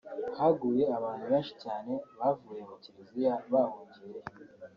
haguye 0.37 0.83
abantu 0.97 1.23
benshi 1.31 1.53
cyane 1.63 1.93
bavuye 2.17 2.61
mu 2.69 2.75
Kiliziya 2.83 3.33
bahungiye 3.51 4.07
yo 4.15 4.23